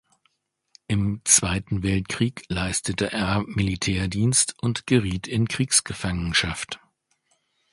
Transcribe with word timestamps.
Im 0.87 1.21
Zweiten 1.25 1.83
Weltkrieg 1.83 2.41
leistete 2.47 3.11
er 3.11 3.43
Militärdienst 3.45 4.55
und 4.59 4.87
geriet 4.87 5.27
in 5.27 5.47
Kriegsgefangenschaft. 5.47 6.79